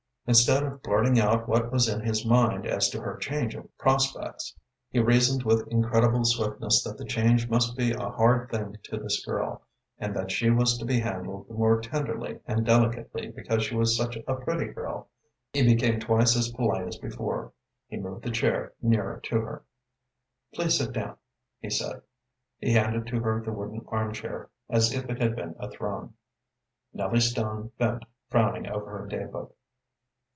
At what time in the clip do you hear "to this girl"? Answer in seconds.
8.83-9.63